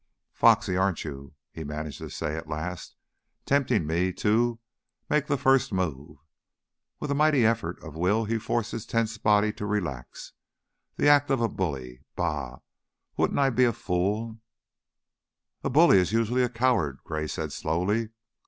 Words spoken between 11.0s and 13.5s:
act of a bully! Bah! Wouldn't